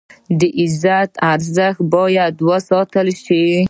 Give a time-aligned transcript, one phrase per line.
[0.39, 3.43] د عزت ارزښت باید وساتل شي.